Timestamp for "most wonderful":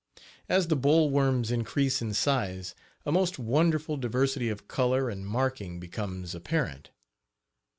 3.11-3.97